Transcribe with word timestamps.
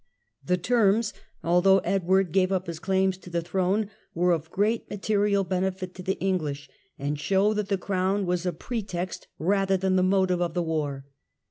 The 0.43 0.57
terms, 0.57 1.13
although 1.43 1.77
Edward 1.83 2.31
gave 2.31 2.51
up 2.51 2.65
his 2.65 2.79
claim 2.79 3.11
to 3.11 3.29
the 3.29 3.43
throne, 3.43 3.91
were 4.15 4.31
of 4.31 4.49
great 4.49 4.89
material 4.89 5.43
benefit 5.43 5.93
to 5.93 6.01
the 6.01 6.17
English, 6.19 6.67
and 6.97 7.19
show 7.19 7.53
that 7.53 7.69
the 7.69 7.77
Crown 7.77 8.25
was 8.25 8.47
a 8.47 8.51
pretext 8.51 9.27
rather 9.37 9.77
than 9.77 9.97
the 9.97 10.01
motive 10.01 10.41
of 10.41 10.55
the 10.55 10.63
war. 10.63 11.05